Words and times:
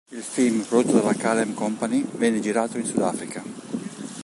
Il 0.09 0.23
film, 0.23 0.63
prodotto 0.63 0.97
dalla 0.97 1.13
Kalem 1.13 1.53
Company, 1.53 2.03
venne 2.17 2.39
girato 2.39 2.79
in 2.79 2.85
Sudafrica. 2.87 3.43